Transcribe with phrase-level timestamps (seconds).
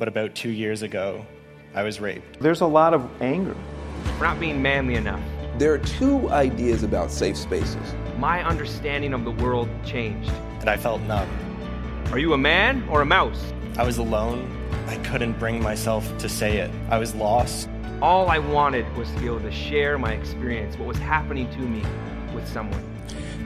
[0.00, 1.26] but about two years ago,
[1.74, 2.40] I was raped.
[2.40, 3.54] There's a lot of anger.
[4.16, 5.20] For not being manly enough.
[5.58, 7.94] There are two ideas about safe spaces.
[8.16, 10.32] My understanding of the world changed.
[10.60, 11.28] And I felt numb.
[12.12, 13.52] Are you a man or a mouse?
[13.76, 14.50] I was alone.
[14.86, 16.70] I couldn't bring myself to say it.
[16.88, 17.68] I was lost.
[18.00, 21.58] All I wanted was to be able to share my experience, what was happening to
[21.58, 21.84] me
[22.34, 22.82] with someone.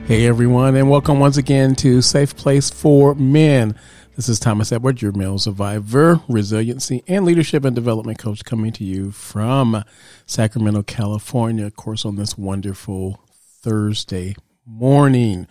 [0.07, 3.75] Hey everyone, and welcome once again to Safe Place for Men.
[4.15, 8.85] This is Thomas Edward, your male survivor, resiliency, and leadership and development coach, coming to
[8.85, 9.83] you from
[10.25, 13.19] Sacramento, California, of course, on this wonderful
[13.61, 15.47] Thursday morning.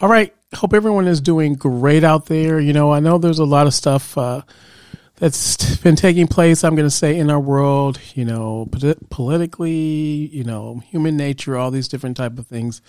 [0.00, 2.58] All right, hope everyone is doing great out there.
[2.58, 4.40] You know, I know there's a lot of stuff uh,
[5.16, 8.70] that's been taking place, I'm going to say, in our world, you know,
[9.10, 12.80] politically, you know, human nature, all these different type of things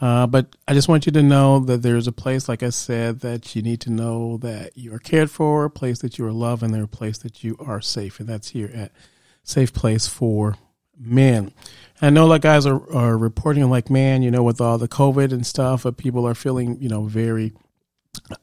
[0.00, 3.20] uh, but I just want you to know that there's a place, like I said,
[3.20, 6.32] that you need to know that you are cared for, a place that you are
[6.32, 8.20] loved, and there's a place that you are safe.
[8.20, 8.92] And that's here at
[9.42, 10.56] Safe Place for
[10.98, 11.52] Men.
[12.02, 15.32] I know like guys are, are reporting like, man, you know, with all the COVID
[15.32, 17.54] and stuff, people are feeling, you know, very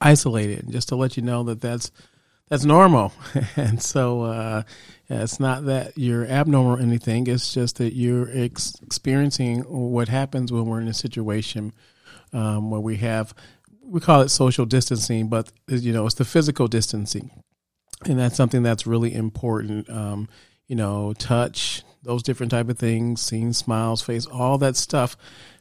[0.02, 0.72] isolated.
[0.72, 1.92] Just to let you know that that's,
[2.54, 3.12] that's normal.
[3.56, 4.62] and so, uh,
[5.10, 7.26] it's not that you're abnormal or anything.
[7.26, 11.74] It's just that you're ex- experiencing what happens when we're in a situation
[12.32, 13.34] um, where we have,
[13.84, 17.32] we call it social distancing, but you know, it's the physical distancing,
[18.06, 19.90] and that's something that's really important.
[19.90, 20.30] Um,
[20.68, 25.18] you know, touch, those different type of things, seeing smiles, face, all that stuff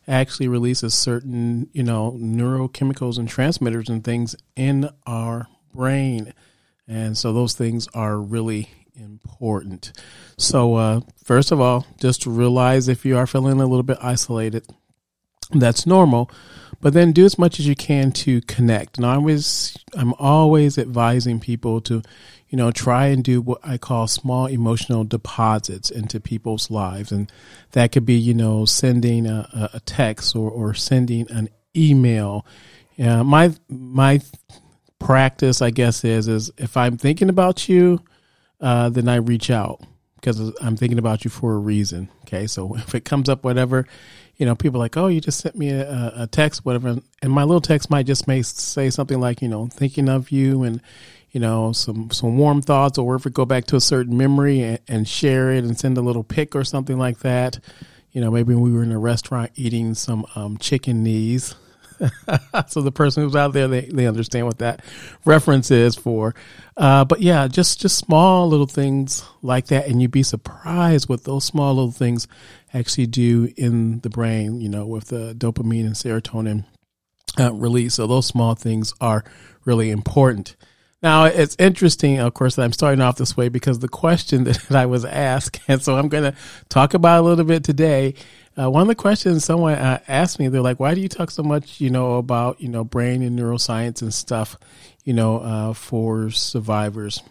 [0.06, 6.34] actually releases certain, you know, neurochemicals and transmitters and things in our brain.
[6.88, 9.92] And so those things are really important.
[10.36, 14.66] So, uh, first of all, just realize if you are feeling a little bit isolated,
[15.50, 16.30] that's normal.
[16.80, 18.97] But then do as much as you can to connect.
[18.97, 22.03] And I always, I'm always advising people to,
[22.48, 27.12] you know, try and do what I call small emotional deposits into people's lives.
[27.12, 27.30] And
[27.70, 32.44] that could be, you know, sending a, a text or, or sending an email.
[32.97, 34.21] Yeah, my, my
[35.03, 38.01] practice, I guess, is, is if I'm thinking about you,
[38.61, 39.81] uh, then I reach out
[40.17, 42.09] because I'm thinking about you for a reason.
[42.23, 42.47] Okay.
[42.47, 43.87] So if it comes up, whatever,
[44.37, 46.97] you know, people like, oh, you just sent me a, a text, whatever.
[47.21, 50.63] And my little text might just may say something like, you know, thinking of you
[50.63, 50.81] and,
[51.33, 54.63] you know, some, some warm thoughts or if we go back to a certain memory
[54.63, 57.59] and, and share it and send a little pic or something like that.
[58.13, 61.55] You know, maybe we were in a restaurant eating some um, chicken knees
[62.69, 64.85] so the person who's out there, they, they understand what that
[65.25, 66.35] reference is for.
[66.77, 69.87] Uh, but yeah, just, just small little things like that.
[69.87, 72.29] And you'd be surprised what those small little things
[72.75, 76.65] actually do in the brain, you know, with the dopamine and serotonin
[77.39, 77.95] uh, release.
[77.95, 79.25] So those small things are
[79.65, 80.57] really important.
[81.03, 84.73] Now it's interesting, of course, that I'm starting off this way because the question that
[84.73, 86.34] I was asked, and so I'm going to
[86.69, 88.15] talk about a little bit today,
[88.59, 91.31] uh, one of the questions someone uh, asked me, they're like, "Why do you talk
[91.31, 94.57] so much, you know, about you know brain and neuroscience and stuff,
[95.05, 97.23] you know, uh, for survivors?"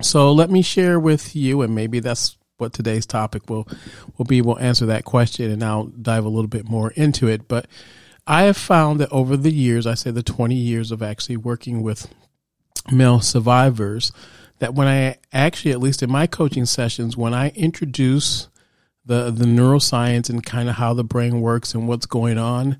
[0.00, 3.68] So let me share with you, and maybe that's what today's topic will
[4.16, 4.40] will be.
[4.40, 7.48] We'll answer that question, and I'll dive a little bit more into it.
[7.48, 7.66] But
[8.26, 11.82] I have found that over the years, I say the 20 years of actually working
[11.82, 12.12] with
[12.90, 14.12] male survivors,
[14.58, 18.48] that when I actually, at least in my coaching sessions, when I introduce
[19.08, 22.76] the the neuroscience and kind of how the brain works and what's going on,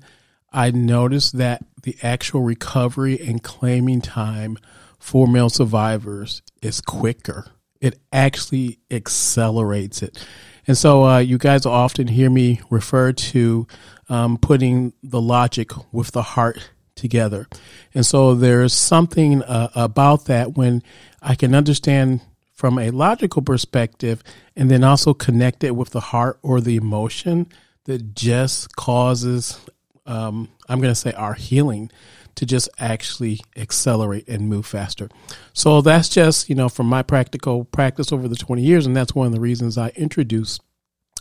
[0.53, 4.57] I noticed that the actual recovery and claiming time
[4.99, 7.47] for male survivors is quicker.
[7.81, 10.25] It actually accelerates it.
[10.67, 13.67] And so uh, you guys often hear me refer to
[14.07, 17.47] um, putting the logic with the heart together.
[17.93, 20.83] And so there's something uh, about that when
[21.21, 22.21] I can understand
[22.59, 24.21] from a logical perspective
[24.53, 27.47] and then also connect it with the heart or the emotion
[27.85, 29.61] that just causes,
[30.05, 31.89] um, I'm going to say, our healing
[32.35, 35.07] to just actually accelerate and move faster.
[35.53, 38.85] So that's just, you know, from my practical practice over the 20 years.
[38.85, 40.59] And that's one of the reasons I introduce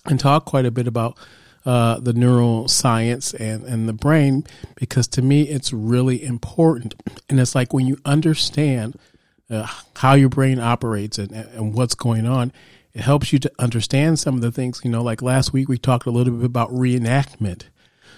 [0.06, 1.16] and talk quite a bit about
[1.64, 4.42] uh, the neuroscience and, and the brain,
[4.74, 6.96] because to me, it's really important.
[7.28, 8.98] And it's like when you understand
[9.50, 9.66] uh,
[9.96, 12.52] how your brain operates and, and what's going on.
[12.92, 15.78] It helps you to understand some of the things, you know, like last week we
[15.78, 17.64] talked a little bit about reenactment.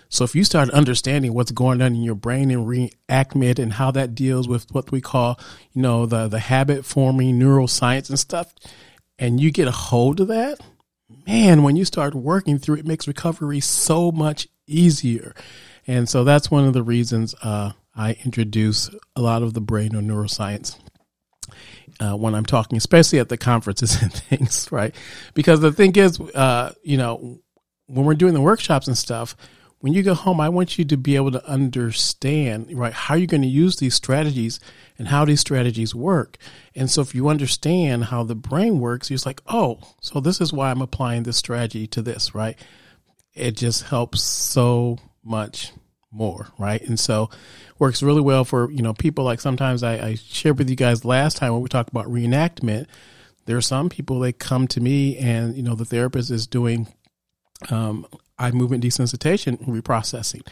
[0.08, 3.92] So if you start understanding what's going on in your brain and reenactment and how
[3.92, 5.38] that deals with what we call,
[5.72, 8.52] you know, the, the habit forming neuroscience and stuff,
[9.18, 10.60] and you get a hold of that,
[11.26, 15.34] man, when you start working through it, it makes recovery so much easier.
[15.86, 19.94] And so that's one of the reasons uh, I introduce a lot of the brain
[19.94, 20.76] or neuroscience
[22.00, 24.94] uh, when I'm talking, especially at the conferences and things, right?
[25.34, 27.40] Because the thing is, uh, you know,
[27.86, 29.36] when we're doing the workshops and stuff,
[29.80, 33.26] when you go home, I want you to be able to understand, right, how you're
[33.26, 34.60] going to use these strategies
[34.98, 36.36] and how these strategies work.
[36.74, 40.40] And so if you understand how the brain works, you're just like, oh, so this
[40.40, 42.58] is why I'm applying this strategy to this, right?
[43.34, 45.72] It just helps so much
[46.10, 46.82] more, right?
[46.82, 47.30] And so
[47.78, 51.04] works really well for, you know, people like sometimes I, I shared with you guys
[51.04, 52.86] last time when we talked about reenactment.
[53.46, 56.88] There are some people they come to me and, you know, the therapist is doing
[57.70, 58.06] um,
[58.38, 60.42] eye movement desensitization reprocessing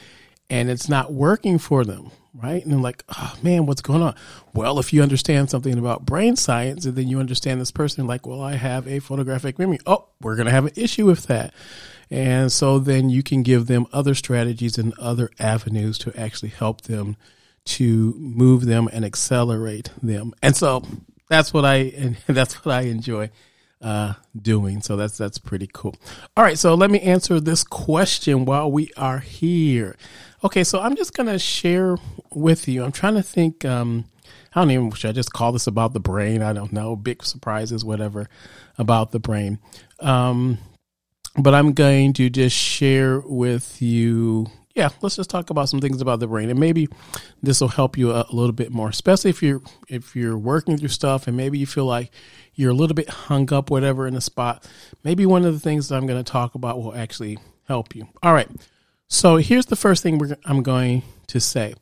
[0.50, 2.62] and it's not working for them, right?
[2.62, 4.14] And they're like, oh man, what's going on?
[4.54, 8.26] Well, if you understand something about brain science and then you understand this person, like,
[8.26, 9.78] well, I have a photographic memory.
[9.86, 11.52] Oh, we're going to have an issue with that.
[12.10, 16.82] And so then you can give them other strategies and other avenues to actually help
[16.82, 17.16] them
[17.64, 20.32] to move them and accelerate them.
[20.42, 20.82] And so
[21.28, 23.30] that's what I, and that's what I enjoy
[23.80, 24.80] uh, doing.
[24.82, 25.94] So that's that's pretty cool.
[26.36, 29.96] All right, so let me answer this question while we are here.
[30.44, 31.96] Okay, so I'm just gonna share
[32.32, 32.84] with you.
[32.84, 33.64] I'm trying to think.
[33.64, 34.06] Um,
[34.54, 36.42] I don't even should I just call this about the brain?
[36.42, 36.96] I don't know.
[36.96, 38.28] Big surprises, whatever,
[38.78, 39.58] about the brain.
[40.00, 40.58] Um,
[41.38, 44.46] but I'm going to just share with you
[44.78, 46.88] yeah, let's just talk about some things about the brain, and maybe
[47.42, 50.88] this will help you a, little bit more, especially if you're if you're working through
[50.88, 52.12] stuff, and maybe you feel like
[52.54, 54.64] you're a little bit hung up, whatever, in a spot.
[55.02, 58.06] Maybe one of the things that I'm going to talk about will actually help you.
[58.22, 58.48] All right,
[59.08, 61.74] so here's the first thing I'm going to say.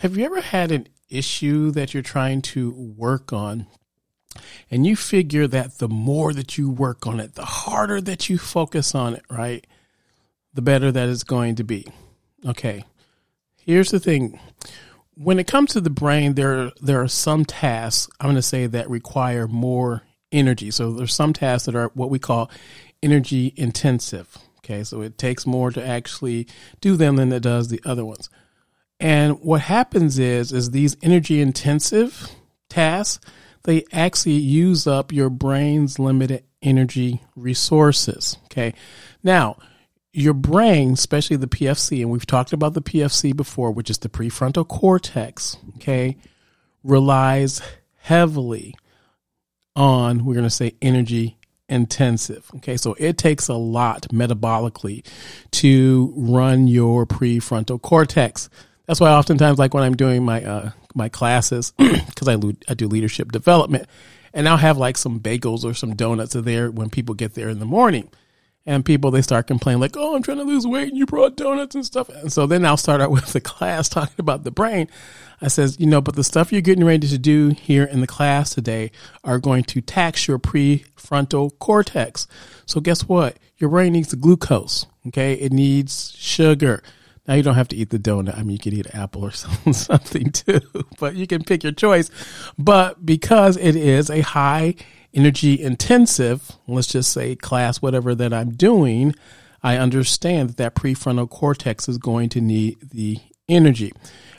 [0.00, 3.66] Have you ever had an issue that you're trying to work on?
[4.70, 8.38] And you figure that the more that you work on it, the harder that you
[8.38, 9.66] focus on it, right?
[10.54, 11.86] The better that it's going to be.
[12.44, 12.84] Okay.
[13.56, 14.38] Here's the thing.
[15.14, 18.66] When it comes to the brain, there there are some tasks I'm going to say
[18.66, 20.02] that require more
[20.32, 20.70] energy.
[20.70, 22.50] So there's some tasks that are what we call
[23.02, 24.36] energy intensive.
[24.58, 26.48] Okay, so it takes more to actually
[26.80, 28.28] do them than it does the other ones.
[28.98, 32.30] And what happens is is these energy intensive
[32.68, 33.24] tasks,
[33.66, 38.38] they actually use up your brain's limited energy resources.
[38.46, 38.72] Okay.
[39.22, 39.58] Now,
[40.12, 44.08] your brain, especially the PFC, and we've talked about the PFC before, which is the
[44.08, 46.16] prefrontal cortex, okay,
[46.82, 47.60] relies
[47.98, 48.74] heavily
[49.74, 51.36] on, we're going to say, energy
[51.68, 52.50] intensive.
[52.56, 55.04] Okay, so it takes a lot metabolically
[55.50, 58.48] to run your prefrontal cortex.
[58.86, 62.36] That's why oftentimes, like when I'm doing my uh, my classes, because I,
[62.68, 63.88] I do leadership development,
[64.32, 67.58] and I'll have like some bagels or some donuts there when people get there in
[67.58, 68.10] the morning.
[68.68, 71.36] And people they start complaining like oh i'm trying to lose weight and you brought
[71.36, 72.08] donuts and stuff.
[72.08, 74.88] And so then i'll start out with the class talking about the brain.
[75.40, 78.08] I says you know but the stuff you're getting ready to do here in the
[78.08, 78.90] class today
[79.22, 82.26] are going to tax your prefrontal cortex.
[82.66, 83.38] So guess what?
[83.58, 85.34] Your brain needs the glucose okay?
[85.34, 86.82] It needs sugar
[87.26, 88.38] now you don't have to eat the donut.
[88.38, 89.30] I mean, you could eat an apple or
[89.72, 90.60] something too,
[90.98, 92.10] but you can pick your choice.
[92.58, 94.74] But because it is a high
[95.14, 99.14] energy intensive, let's just say class, whatever that I'm doing,
[99.62, 103.18] I understand that that prefrontal cortex is going to need the
[103.48, 103.92] energy.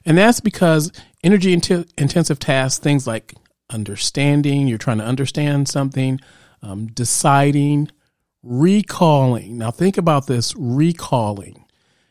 [0.06, 0.92] And that's because
[1.24, 3.34] energy intensive tasks, things like
[3.70, 6.20] understanding, you're trying to understand something,
[6.62, 7.90] um, deciding,
[8.44, 9.58] recalling.
[9.58, 11.66] Now, think about this recalling.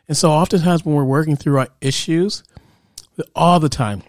[0.08, 2.44] And so, oftentimes, when we're working through our issues,
[3.34, 4.02] all the time,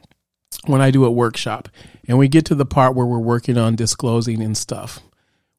[0.65, 1.69] when I do a workshop
[2.07, 4.99] and we get to the part where we're working on disclosing and stuff.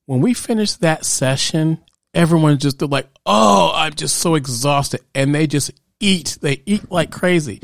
[0.06, 1.78] When we finish that session,
[2.14, 6.38] everyone's just like, "Oh, I'm just so exhausted," and they just eat.
[6.40, 7.60] They eat like crazy.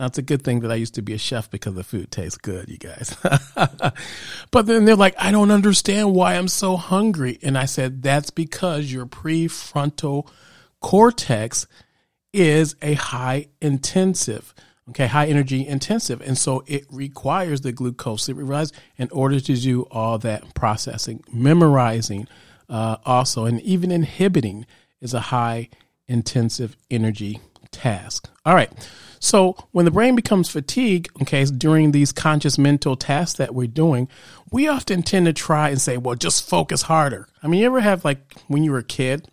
[0.00, 2.38] It's a good thing that I used to be a chef because the food tastes
[2.38, 3.16] good, you guys.
[4.50, 8.30] but then they're like, "I don't understand why I'm so hungry," and I said, "That's
[8.30, 10.26] because your prefrontal
[10.80, 11.66] cortex
[12.32, 14.54] is a high intensive."
[14.90, 16.20] okay, high energy intensive.
[16.20, 18.28] And so it requires the glucose.
[18.28, 22.28] It requires in order to do all that processing, memorizing
[22.68, 24.66] uh, also, and even inhibiting
[25.00, 25.68] is a high
[26.08, 28.28] intensive energy task.
[28.44, 28.70] All right.
[29.18, 34.08] So when the brain becomes fatigued, okay, during these conscious mental tasks that we're doing,
[34.50, 37.28] we often tend to try and say, well, just focus harder.
[37.42, 39.28] I mean, you ever have like when you were a kid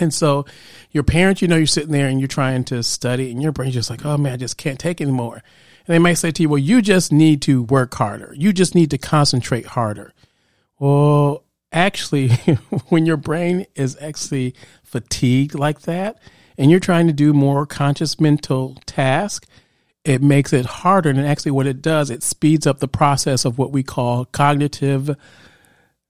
[0.00, 0.46] and so
[0.90, 3.74] your parents, you know, you're sitting there and you're trying to study and your brain's
[3.74, 5.42] just like, oh man, I just can't take anymore.
[5.86, 8.34] And they might say to you, well, you just need to work harder.
[8.36, 10.14] You just need to concentrate harder.
[10.78, 12.28] Well, actually,
[12.88, 16.18] when your brain is actually fatigued like that
[16.56, 19.46] and you're trying to do more conscious mental task,
[20.04, 21.10] it makes it harder.
[21.10, 25.16] And actually, what it does, it speeds up the process of what we call cognitive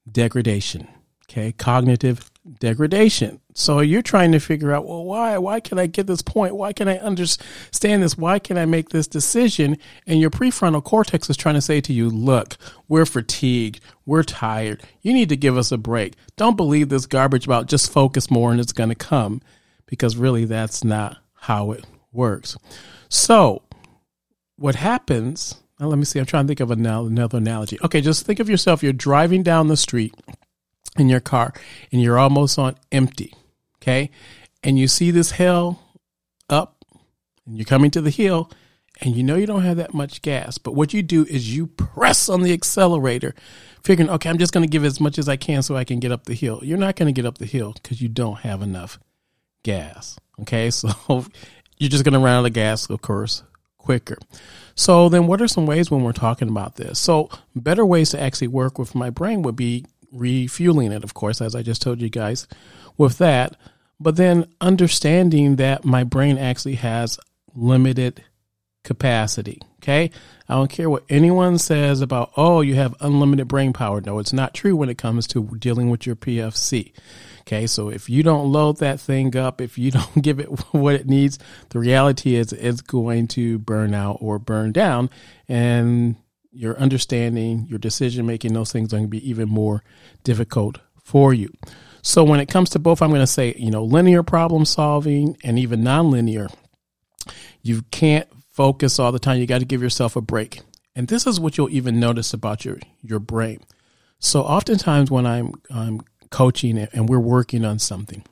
[0.09, 0.87] degradation.
[1.29, 3.39] Okay, cognitive degradation.
[3.55, 5.37] So you're trying to figure out, well, why?
[5.37, 6.55] Why can I get this point?
[6.55, 8.17] Why can I understand this?
[8.17, 9.77] Why can I make this decision?
[10.07, 12.57] And your prefrontal cortex is trying to say to you, look,
[12.87, 13.79] we're fatigued.
[14.05, 14.83] We're tired.
[15.01, 16.15] You need to give us a break.
[16.35, 19.41] Don't believe this garbage about just focus more and it's going to come
[19.85, 22.57] because really that's not how it works.
[23.09, 23.61] So
[24.55, 27.77] what happens, let me see, I'm trying to think of another analogy.
[27.83, 28.81] Okay, just think of yourself.
[28.81, 30.15] You're driving down the street
[30.97, 31.53] in your car
[31.91, 33.33] and you're almost on empty.
[33.83, 34.11] Okay.
[34.63, 35.77] And you see this hill
[36.49, 36.85] up
[37.45, 38.49] and you're coming to the hill
[39.01, 40.57] and you know you don't have that much gas.
[40.57, 43.35] But what you do is you press on the accelerator,
[43.83, 45.99] figuring, okay, I'm just going to give as much as I can so I can
[45.99, 46.61] get up the hill.
[46.63, 48.99] You're not going to get up the hill because you don't have enough
[49.63, 50.17] gas.
[50.41, 50.71] Okay.
[50.79, 51.25] So
[51.77, 53.43] you're just going to run out of gas, of course,
[53.77, 54.17] quicker.
[54.75, 56.99] So then what are some ways when we're talking about this?
[56.99, 61.41] So better ways to actually work with my brain would be refueling it, of course,
[61.41, 62.47] as I just told you guys
[62.97, 63.57] with that.
[64.03, 67.17] But then understanding that my brain actually has
[67.55, 68.21] limited
[68.83, 69.61] capacity.
[69.77, 70.11] Okay.
[70.49, 74.01] I don't care what anyone says about, oh, you have unlimited brain power.
[74.01, 76.91] No, it's not true when it comes to dealing with your PFC.
[77.41, 77.65] Okay.
[77.65, 81.07] So if you don't load that thing up, if you don't give it what it
[81.07, 85.09] needs, the reality is it's going to burn out or burn down.
[85.47, 86.17] And
[86.51, 89.81] your understanding, your decision making, those things are going to be even more
[90.23, 91.49] difficult for you.
[92.01, 95.37] So when it comes to both, I'm going to say, you know, linear problem solving
[95.43, 96.53] and even nonlinear,
[97.61, 99.39] you can't focus all the time.
[99.39, 100.61] You got to give yourself a break.
[100.95, 103.61] And this is what you'll even notice about your, your brain.
[104.19, 108.23] So oftentimes when I'm, I'm coaching and we're working on something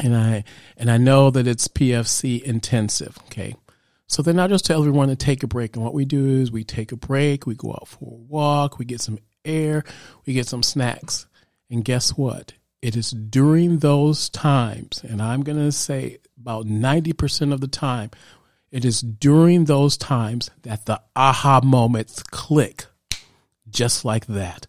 [0.00, 0.44] and I,
[0.76, 3.18] and I know that it's PFC intensive.
[3.26, 3.54] Okay.
[4.06, 5.74] So then I just tell everyone to take a break.
[5.74, 8.78] And what we do is we take a break, we go out for a walk,
[8.78, 9.84] we get some air,
[10.26, 11.26] we get some snacks.
[11.72, 12.52] And guess what?
[12.82, 18.10] It is during those times, and I'm going to say about 90% of the time,
[18.70, 22.86] it is during those times that the aha moments click
[23.70, 24.66] just like that.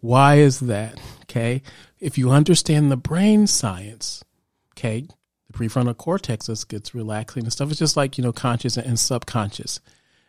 [0.00, 0.98] Why is that?
[1.22, 1.62] Okay.
[2.00, 4.24] If you understand the brain science,
[4.72, 5.06] okay,
[5.46, 7.70] the prefrontal cortex gets relaxing and stuff.
[7.70, 9.80] It's just like, you know, conscious and subconscious.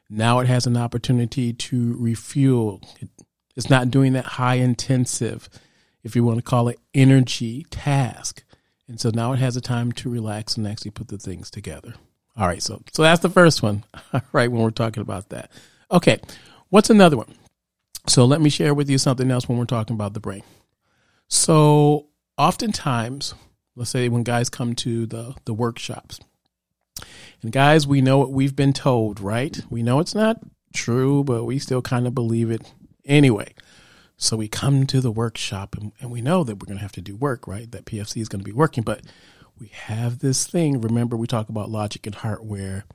[0.09, 2.81] Now it has an opportunity to refuel.
[3.55, 5.49] It's not doing that high intensive,
[6.03, 8.43] if you want to call it energy task.
[8.87, 11.93] And so now it has a time to relax and actually put the things together.
[12.35, 12.61] All right.
[12.61, 13.83] So, so that's the first one.
[14.13, 14.51] All right.
[14.51, 15.51] When we're talking about that.
[15.91, 16.19] Okay.
[16.69, 17.33] What's another one?
[18.07, 20.43] So let me share with you something else when we're talking about the brain.
[21.27, 23.35] So oftentimes
[23.75, 26.19] let's say when guys come to the, the workshops.
[27.41, 29.59] And guys, we know what we've been told, right?
[29.69, 30.37] We know it's not
[30.73, 32.71] true, but we still kind of believe it
[33.05, 33.53] anyway.
[34.21, 36.91] So we come to the workshop and, and we know that we're going to have
[36.91, 37.69] to do work, right?
[37.71, 39.01] That PFC is going to be working, but
[39.57, 40.79] we have this thing.
[40.79, 42.85] Remember, we talk about logic and heart where,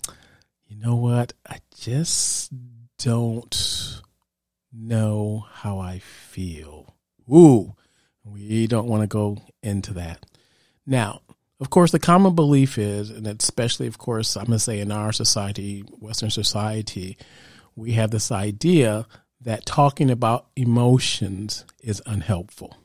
[0.69, 1.33] you know what?
[1.45, 2.53] I just
[3.01, 4.01] don't
[4.73, 6.95] know how I feel.
[7.29, 7.75] Ooh,
[8.25, 10.25] we don't want to go into that.
[10.87, 11.23] Now,
[11.59, 14.93] of course, the common belief is, and especially, of course, I'm going to say in
[14.93, 17.19] our society, Western society,
[17.75, 19.09] we have this idea
[19.41, 22.77] that talking about emotions is unhelpful.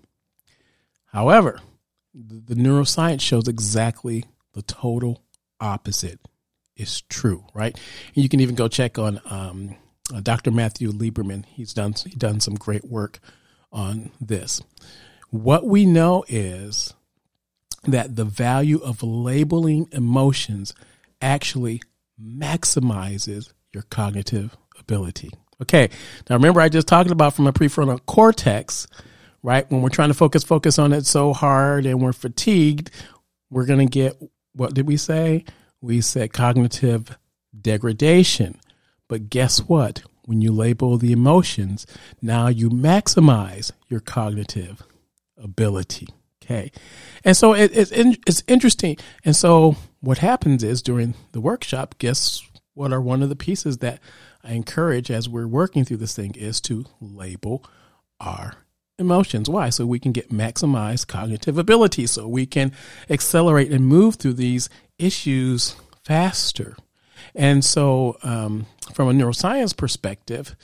[1.07, 1.59] However,
[2.13, 5.23] the neuroscience shows exactly the total
[5.59, 6.19] opposite
[6.75, 7.77] is true, right?
[8.15, 9.75] And you can even go check on um,
[10.13, 10.51] uh, Dr.
[10.51, 11.45] Matthew Lieberman.
[11.45, 13.19] He's done he's done some great work
[13.71, 14.61] on this.
[15.29, 16.93] What we know is
[17.83, 20.73] that the value of labeling emotions
[21.21, 21.81] actually
[22.21, 25.31] maximizes your cognitive ability.
[25.61, 25.89] Okay.
[26.29, 28.87] Now remember I just talked about from a prefrontal cortex,
[29.43, 29.69] right?
[29.69, 32.89] When we're trying to focus, focus on it so hard and we're fatigued,
[33.49, 34.21] we're going to get,
[34.53, 35.45] what did we say?
[35.81, 37.17] We said cognitive
[37.59, 38.59] degradation.
[39.07, 40.03] But guess what?
[40.25, 41.85] When you label the emotions,
[42.21, 44.83] now you maximize your cognitive
[45.37, 46.07] ability.
[46.43, 46.71] Okay.
[47.23, 48.97] And so it, it's, it's interesting.
[49.25, 52.41] And so what happens is during the workshop, guess
[52.73, 53.99] what are one of the pieces that
[54.43, 57.63] I encourage as we're working through this thing is to label
[58.19, 58.55] our
[58.97, 59.49] emotions.
[59.49, 59.69] Why?
[59.69, 62.71] So we can get maximized cognitive ability, so we can
[63.09, 66.75] accelerate and move through these issues faster.
[67.35, 70.55] And so, um, from a neuroscience perspective,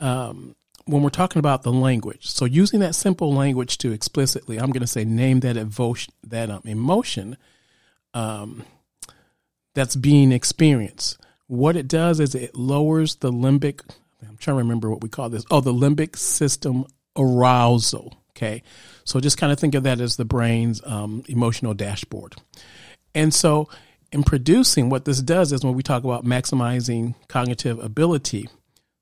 [0.00, 0.54] um,
[0.86, 4.82] when we're talking about the language, so using that simple language to explicitly, I'm going
[4.82, 7.36] to say name that emotion, that um, emotion
[8.12, 8.64] um,
[9.74, 11.18] that's being experienced.
[11.46, 13.80] What it does is it lowers the limbic.
[14.22, 15.44] I'm trying to remember what we call this.
[15.50, 16.86] Oh, the limbic system
[17.16, 18.16] arousal.
[18.30, 18.62] Okay.
[19.04, 22.34] So just kind of think of that as the brain's um, emotional dashboard.
[23.14, 23.68] And so
[24.10, 28.48] in producing, what this does is when we talk about maximizing cognitive ability.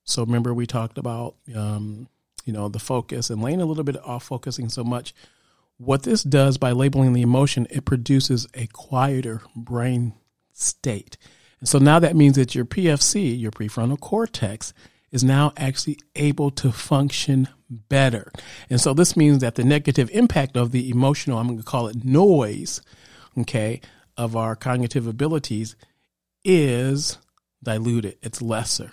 [0.05, 2.09] So remember, we talked about, um,
[2.45, 5.15] you know, the focus and laying a little bit off focusing so much.
[5.79, 10.15] What this does by labeling the emotion, it produces a quieter brain
[10.53, 11.17] state.
[11.63, 14.75] And so now that means that your PFC, your prefrontal cortex,
[15.13, 18.33] is now actually able to function better.
[18.69, 21.87] And so this means that the negative impact of the emotional, I'm going to call
[21.87, 22.83] it noise,
[23.39, 23.81] okay,
[24.17, 25.77] of our cognitive abilities
[26.45, 27.19] is
[27.63, 28.91] diluted, it's lesser.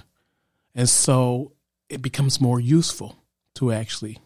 [0.75, 1.53] And so
[1.89, 3.15] it becomes more useful
[3.55, 4.19] to actually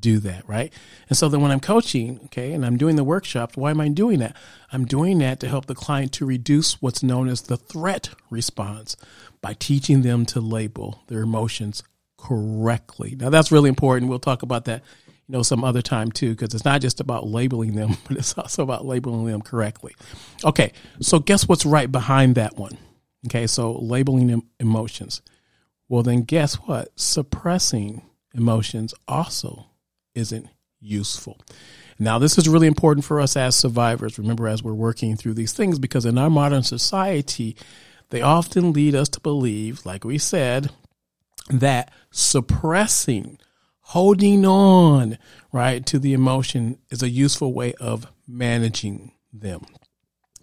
[0.00, 0.72] do that, right?
[1.08, 3.88] And so then when I'm coaching, okay, and I'm doing the workshops, why am I
[3.88, 4.36] doing that?
[4.72, 8.96] I'm doing that to help the client to reduce what's known as the threat response
[9.40, 11.82] by teaching them to label their emotions
[12.16, 13.16] correctly.
[13.18, 14.08] Now that's really important.
[14.08, 17.26] We'll talk about that, you know, some other time too, because it's not just about
[17.26, 19.94] labeling them, but it's also about labeling them correctly.
[20.44, 22.78] Okay, so guess what's right behind that one?
[23.26, 25.22] Okay, so labeling emotions.
[25.88, 26.88] Well, then guess what?
[26.98, 28.02] Suppressing
[28.34, 29.66] emotions also
[30.14, 30.48] isn't
[30.80, 31.38] useful.
[31.98, 34.18] Now, this is really important for us as survivors.
[34.18, 37.56] Remember, as we're working through these things, because in our modern society,
[38.10, 40.70] they often lead us to believe, like we said,
[41.48, 43.38] that suppressing,
[43.80, 45.18] holding on,
[45.52, 49.64] right, to the emotion is a useful way of managing them.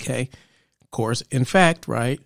[0.02, 0.30] Okay.
[0.82, 2.20] Of course, in fact, right,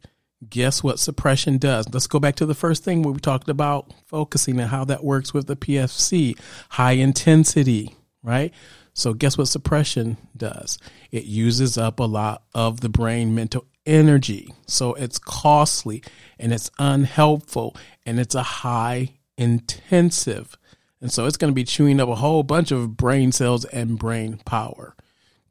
[0.49, 1.91] guess what suppression does?
[1.93, 5.03] Let's go back to the first thing where we talked about focusing and how that
[5.03, 6.37] works with the PFC,
[6.69, 8.53] high intensity, right?
[8.93, 10.77] So guess what suppression does?
[11.11, 14.53] It uses up a lot of the brain mental energy.
[14.67, 16.03] So it's costly
[16.39, 20.57] and it's unhelpful and it's a high intensive.
[21.01, 23.99] And so it's going to be chewing up a whole bunch of brain cells and
[23.99, 24.95] brain power.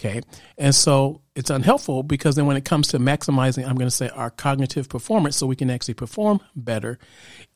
[0.04, 0.20] Okay.
[0.58, 4.08] And so it's unhelpful because then when it comes to maximizing, I'm going to say
[4.08, 6.98] our cognitive performance so we can actually perform better,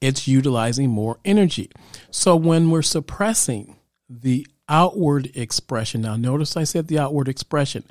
[0.00, 1.70] it's utilizing more energy.
[2.12, 3.76] So when we're suppressing
[4.08, 7.82] the outward expression, now notice I said the outward expression,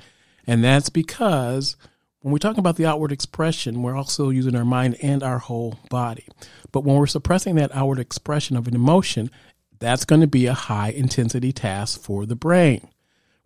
[0.46, 1.76] and that's because
[2.20, 5.78] when we're talking about the outward expression, we're also using our mind and our whole
[5.90, 6.26] body.
[6.72, 9.30] But when we're suppressing that outward expression of an emotion,
[9.78, 12.88] that's going to be a high intensity task for the brain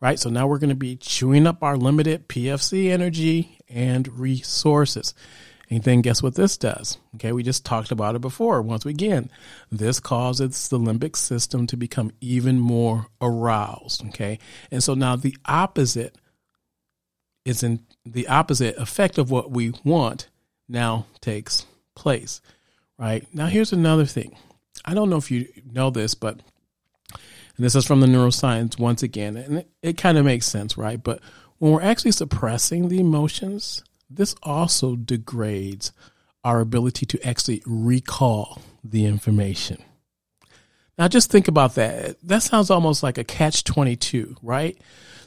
[0.00, 0.18] right?
[0.18, 5.14] So now we're going to be chewing up our limited PFC energy and resources.
[5.68, 6.98] And then guess what this does?
[7.14, 8.60] Okay, we just talked about it before.
[8.60, 9.30] Once again,
[9.70, 14.04] this causes the limbic system to become even more aroused.
[14.08, 14.40] Okay,
[14.72, 16.16] and so now the opposite
[17.44, 20.28] is in the opposite effect of what we want
[20.68, 22.40] now takes place.
[22.98, 24.36] Right now, here's another thing.
[24.84, 26.40] I don't know if you know this, but
[27.60, 30.78] and this is from the neuroscience once again, and it, it kind of makes sense,
[30.78, 31.04] right?
[31.04, 31.20] But
[31.58, 35.92] when we're actually suppressing the emotions, this also degrades
[36.42, 39.76] our ability to actually recall the information.
[40.96, 42.16] Now, just think about that.
[42.22, 44.78] That sounds almost like a catch 22, right?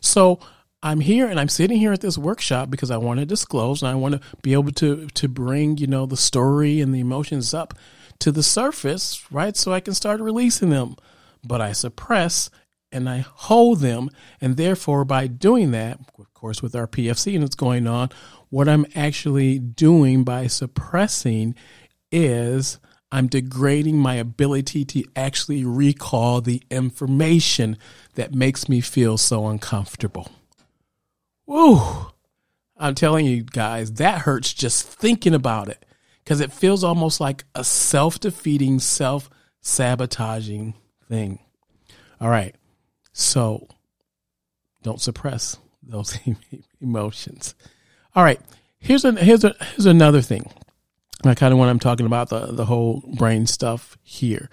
[0.02, 0.40] So,
[0.82, 3.92] I'm here and I'm sitting here at this workshop because I want to disclose and
[3.92, 7.54] I want to be able to to bring, you know, the story and the emotions
[7.54, 7.76] up
[8.22, 9.56] to the surface, right?
[9.56, 10.96] So I can start releasing them
[11.44, 12.50] but I suppress
[12.92, 14.10] and I hold them.
[14.40, 18.10] And therefore, by doing that, of course, with our PFC and it's going on,
[18.50, 21.56] what I'm actually doing by suppressing
[22.12, 22.80] is
[23.12, 27.78] I'm degrading my ability to actually recall the information
[28.14, 30.32] that makes me feel so uncomfortable.
[31.46, 31.80] Woo!
[32.78, 35.86] I'm telling you guys, that hurts just thinking about it
[36.24, 39.30] because it feels almost like a self defeating, self
[39.62, 40.74] sabotaging
[41.14, 41.38] thing.
[42.20, 42.56] All right.
[43.12, 43.68] So
[44.82, 46.18] don't suppress those
[46.82, 47.54] emotions.
[48.16, 48.42] All right.
[48.80, 50.52] Here's a, here's a, here's another thing.
[51.24, 54.50] I kind of what I'm talking about the the whole brain stuff here.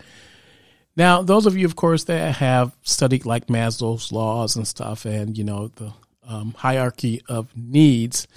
[0.94, 5.36] Now, those of you, of course, that have studied like Maslow's laws and stuff, and
[5.36, 5.92] you know the
[6.28, 8.28] um, hierarchy of needs,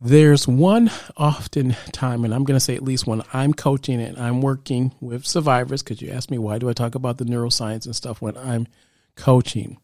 [0.00, 4.18] there's one often time, and I'm going to say at least when I'm coaching and
[4.18, 7.86] I'm working with survivors, because you asked me why do I talk about the neuroscience
[7.86, 8.66] and stuff when I'm
[9.16, 9.78] coaching,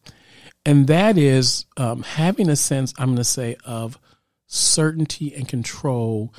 [0.66, 3.99] and that is um, having a sense, I'm going to say, of
[4.46, 6.35] certainty and control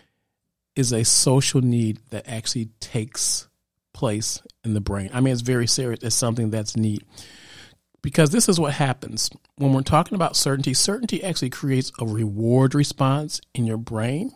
[0.75, 3.47] is a social need that actually takes
[3.93, 5.09] place in the brain.
[5.13, 6.03] I mean, it's very serious.
[6.03, 7.03] It's something that's neat
[8.01, 10.73] because this is what happens when we're talking about certainty.
[10.73, 14.31] Certainty actually creates a reward response in your brain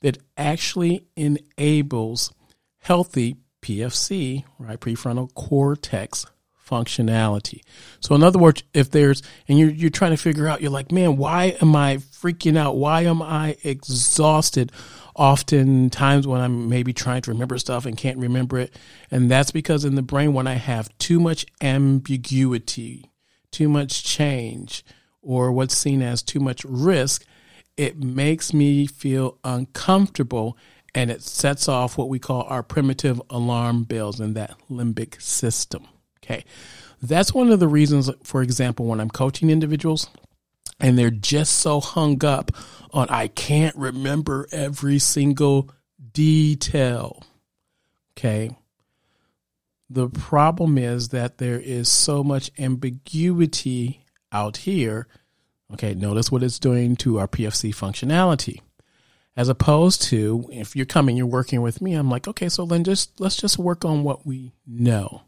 [0.00, 2.32] that actually enables
[2.78, 6.26] healthy PFC, right, prefrontal cortex
[6.68, 7.60] functionality.
[8.00, 10.92] So in other words, if there's and you're you're trying to figure out, you're like,
[10.92, 12.76] man, why am I freaking out?
[12.76, 14.72] Why am I exhausted?
[15.18, 18.74] Often times when I'm maybe trying to remember stuff and can't remember it.
[19.10, 23.10] And that's because in the brain when I have too much ambiguity,
[23.50, 24.84] too much change,
[25.20, 27.24] or what's seen as too much risk,
[27.76, 30.56] it makes me feel uncomfortable
[30.94, 35.86] and it sets off what we call our primitive alarm bells in that limbic system.
[36.22, 36.44] Okay.
[37.02, 40.08] That's one of the reasons, for example, when I'm coaching individuals
[40.80, 42.52] and they're just so hung up
[42.92, 45.70] on, I can't remember every single
[46.12, 47.22] detail.
[48.16, 48.50] Okay.
[49.90, 55.08] The problem is that there is so much ambiguity out here.
[55.72, 55.94] Okay.
[55.94, 58.60] Notice what it's doing to our PFC functionality
[59.38, 61.94] as opposed to if you're coming, you're working with me.
[61.94, 65.22] I'm like, okay, so then just let's just work on what we know.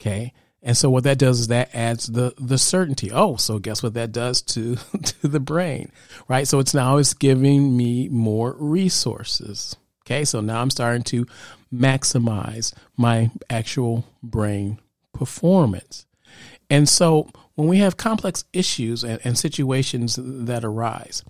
[0.00, 0.32] Okay.
[0.62, 3.12] And so what that does is that adds the the certainty.
[3.12, 5.92] Oh, so guess what that does to to the brain,
[6.26, 6.48] right?
[6.48, 9.76] So it's now it's giving me more resources.
[10.04, 11.26] Okay, so now I'm starting to
[11.72, 14.78] maximize my actual brain
[15.12, 16.06] performance.
[16.70, 21.24] And so when we have complex issues and, and situations that arise,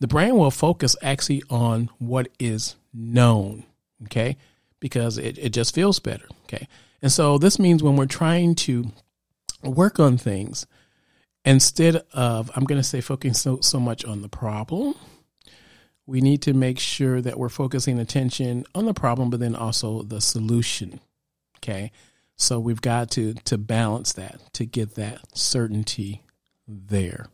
[0.00, 3.64] the brain will focus actually on what is known.
[4.04, 4.36] Okay,
[4.80, 6.26] because it, it just feels better.
[6.44, 6.68] Okay.
[7.02, 8.92] And so this means when we're trying to
[9.62, 10.66] work on things,
[11.44, 14.94] instead of, I'm going to say, focusing so, so much on the problem,
[16.06, 20.02] we need to make sure that we're focusing attention on the problem, but then also
[20.02, 21.00] the solution.
[21.58, 21.90] Okay.
[22.36, 26.22] So we've got to, to balance that to get that certainty
[26.66, 27.26] there.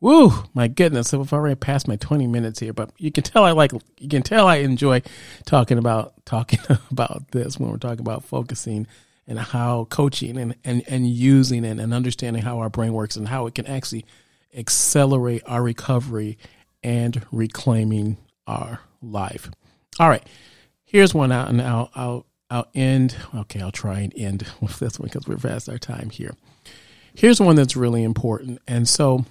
[0.00, 1.14] Woo, my goodness.
[1.14, 4.22] I've already passed my 20 minutes here, but you can tell I like, you can
[4.22, 5.02] tell I enjoy
[5.46, 8.86] talking about, talking about this when we're talking about focusing
[9.26, 13.28] and how coaching and, and, and using it and understanding how our brain works and
[13.28, 14.04] how it can actually
[14.54, 16.38] accelerate our recovery
[16.82, 19.50] and reclaiming our life.
[19.98, 20.26] All right.
[20.84, 23.16] Here's one out and I'll, I'll, I'll end.
[23.34, 23.60] Okay.
[23.60, 26.34] I'll try and end with this one because we're past our time here.
[27.14, 28.60] Here's one that's really important.
[28.66, 29.24] And so,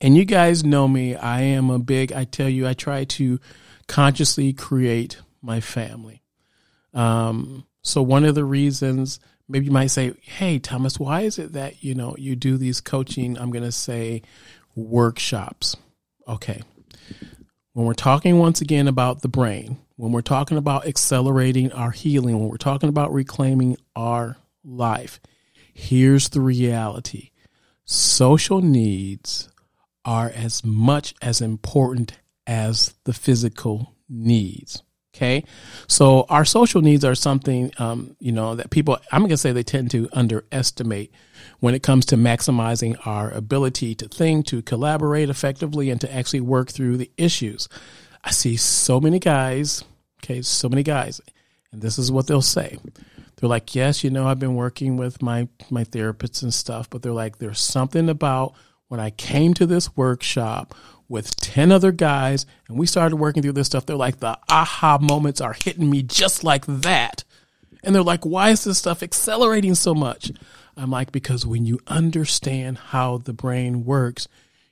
[0.00, 1.14] and you guys know me.
[1.14, 3.38] I am a big, I tell you, I try to
[3.86, 6.22] consciously create my family.
[6.94, 11.52] Um, so one of the reasons, maybe you might say, Hey, Thomas, why is it
[11.52, 14.22] that, you know, you do these coaching, I'm going to say
[14.74, 15.76] workshops?
[16.26, 16.62] Okay.
[17.72, 22.38] When we're talking once again about the brain, when we're talking about accelerating our healing,
[22.38, 25.20] when we're talking about reclaiming our life,
[25.72, 27.30] here's the reality.
[27.84, 29.48] Social needs
[30.04, 34.82] are as much as important as the physical needs.
[35.14, 35.44] Okay.
[35.88, 39.50] So our social needs are something, um, you know, that people, I'm going to say
[39.50, 41.12] they tend to underestimate
[41.58, 46.40] when it comes to maximizing our ability to think, to collaborate effectively, and to actually
[46.40, 47.68] work through the issues.
[48.22, 49.84] I see so many guys,
[50.22, 51.20] okay, so many guys,
[51.72, 52.78] and this is what they'll say.
[53.36, 57.02] They're like, yes, you know, I've been working with my, my therapists and stuff, but
[57.02, 58.54] they're like, there's something about
[58.90, 60.74] when I came to this workshop
[61.08, 64.98] with 10 other guys and we started working through this stuff, they're like, the aha
[65.00, 67.22] moments are hitting me just like that.
[67.84, 70.32] And they're like, why is this stuff accelerating so much?
[70.76, 74.26] I'm like, because when you understand how the brain works,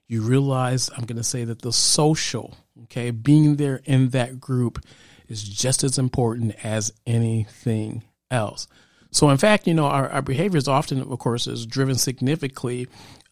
[0.09, 4.85] you realize, I'm going to say that the social, okay, being there in that group
[5.28, 8.02] is just as important as anything
[8.33, 8.66] else.
[9.11, 12.88] So, in fact, you know, our, our behavior is often, of course, is driven significantly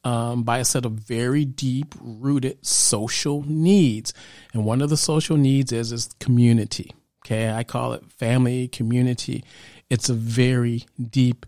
[0.07, 4.15] um, by a set of very deep rooted social needs.
[4.53, 6.93] And one of the social needs is, is community.
[7.25, 7.51] Okay.
[7.53, 9.43] I call it family, community.
[9.91, 11.45] It's a very deep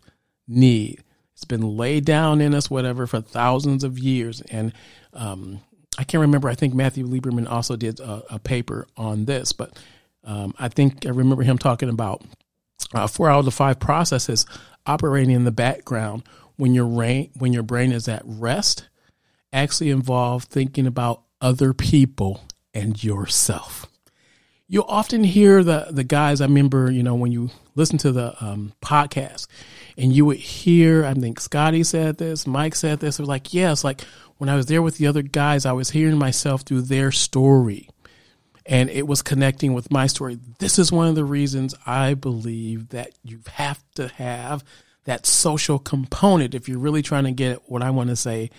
[0.49, 1.05] need.
[1.35, 4.41] It's been laid down in us, whatever, for thousands of years.
[4.41, 4.73] And
[5.13, 5.61] um,
[5.97, 6.49] I can't remember.
[6.49, 9.79] I think Matthew Lieberman also did a, a paper on this, but
[10.25, 12.25] um, I think I remember him talking about
[12.93, 14.47] uh, four out of the five processes
[14.85, 16.25] operating in the background
[16.59, 18.89] when your brain when your brain is at rest
[19.53, 22.45] actually involve thinking about other people
[22.75, 23.87] and yourself.
[24.67, 26.43] You'll often hear the the guys.
[26.43, 29.47] I remember, you know, when you listen to the um, podcast,
[29.97, 31.07] and you would hear.
[31.07, 33.17] I think Scotty said this, Mike said this.
[33.17, 34.03] They're like, yeah, like
[34.37, 37.89] when I was there with the other guys, I was hearing myself through their story,
[38.67, 40.39] and it was connecting with my story.
[40.59, 44.63] This is one of the reasons I believe that you have to have
[45.09, 48.51] that social component if you're really trying to get what I want to say,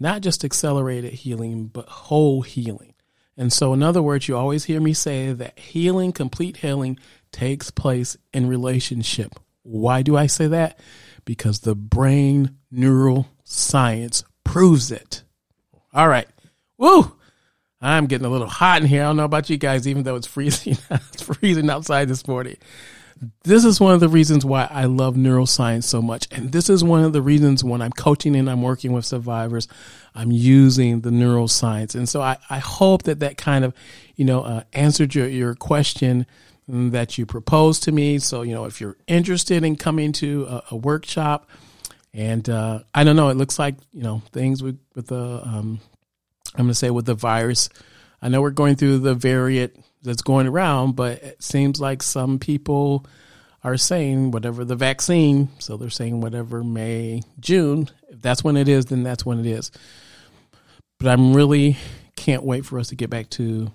[0.00, 2.94] not just accelerated healing, but whole healing.
[3.36, 6.98] And so, in other words, you always hear me say that healing, complete healing,
[7.30, 9.34] takes place in relationship.
[9.64, 10.78] Why do I say that?
[11.26, 15.22] Because the brain neural science proves it.
[15.92, 16.28] All right.
[16.78, 17.12] Woo!
[17.82, 19.02] I'm getting a little hot in here.
[19.02, 20.78] I don't know about you guys, even though it's freezing.
[20.90, 22.56] it's freezing outside this morning.
[23.44, 26.26] This is one of the reasons why I love neuroscience so much.
[26.30, 29.68] And this is one of the reasons when I'm coaching and I'm working with survivors,
[30.14, 31.94] I'm using the neuroscience.
[31.94, 33.74] And so I, I hope that that kind of,
[34.16, 36.26] you know, uh, answered your, your question
[36.66, 38.18] that you proposed to me.
[38.18, 41.48] So, you know, if you're interested in coming to a, a workshop,
[42.14, 45.80] and uh, I don't know, it looks like, you know, things with, with the, um,
[46.54, 47.68] I'm going to say with the virus,
[48.20, 52.38] I know we're going through the variant that's going around, but it seems like some
[52.38, 53.06] people
[53.64, 58.68] are saying whatever the vaccine, so they're saying whatever May, June, if that's when it
[58.68, 59.70] is, then that's when it is.
[60.98, 61.76] But I'm really
[62.16, 63.70] can't wait for us to get back to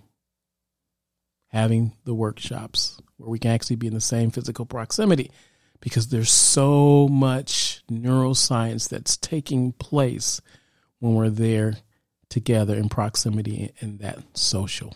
[1.50, 5.32] having the workshops where we can actually be in the same physical proximity
[5.80, 10.42] because there's so much neuroscience that's taking place
[11.00, 11.78] when we're there
[12.30, 14.94] together in proximity and that social.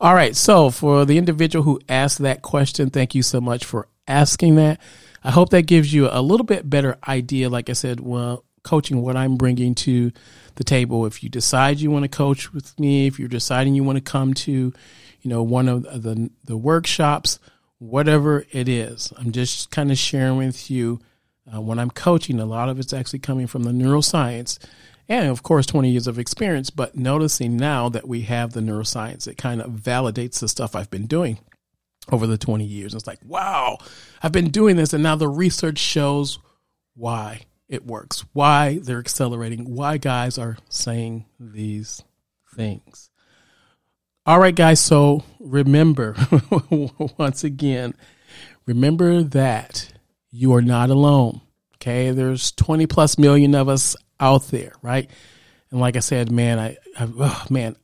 [0.00, 0.34] All right.
[0.36, 4.80] So for the individual who asked that question, thank you so much for asking that.
[5.24, 7.48] I hope that gives you a little bit better idea.
[7.48, 10.12] Like I said, well, coaching, what I'm bringing to
[10.56, 11.06] the table.
[11.06, 14.02] If you decide you want to coach with me, if you're deciding you want to
[14.02, 17.38] come to, you know, one of the the workshops,
[17.78, 21.00] whatever it is, I'm just kind of sharing with you
[21.52, 22.40] uh, when I'm coaching.
[22.40, 24.58] A lot of it's actually coming from the neuroscience,
[25.08, 26.70] and of course, 20 years of experience.
[26.70, 30.90] But noticing now that we have the neuroscience, it kind of validates the stuff I've
[30.90, 31.38] been doing
[32.10, 32.94] over the 20 years.
[32.94, 33.78] It's like, wow,
[34.22, 36.38] I've been doing this, and now the research shows
[36.94, 42.02] why it works, why they're accelerating, why guys are saying these
[42.54, 43.10] things.
[44.26, 46.14] All right, guys, so remember,
[47.18, 47.94] once again,
[48.66, 49.90] remember that
[50.30, 51.40] you are not alone.
[51.76, 55.10] Okay, there's 20 plus million of us out there, right?
[55.70, 57.76] And like I said, man, I, I oh, man,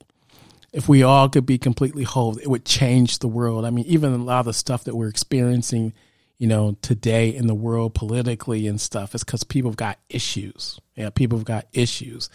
[0.72, 3.64] if we all could be completely whole, it would change the world.
[3.64, 5.92] I mean, even a lot of the stuff that we're experiencing
[6.38, 9.14] you know, today in the world politically and stuff.
[9.14, 10.80] It's because people have got issues.
[10.96, 12.28] Yeah, people have got issues.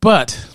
[0.00, 0.46] But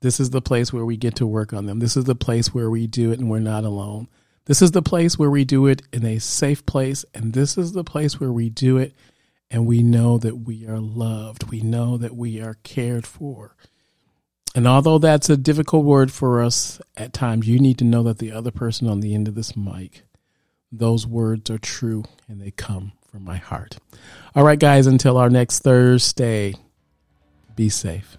[0.00, 1.78] this is the place where we get to work on them.
[1.78, 4.08] This is the place where we do it and we're not alone.
[4.46, 7.04] This is the place where we do it in a safe place.
[7.14, 8.94] And this is the place where we do it
[9.52, 11.50] and we know that we are loved.
[11.50, 13.54] We know that we are cared for.
[14.54, 18.18] And although that's a difficult word for us at times, you need to know that
[18.18, 20.02] the other person on the end of this mic
[20.72, 23.76] those words are true and they come from my heart.
[24.34, 26.54] All right, guys, until our next Thursday,
[27.54, 28.16] be safe.